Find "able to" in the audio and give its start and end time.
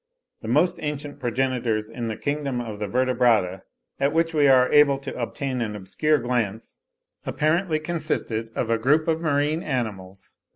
4.73-5.15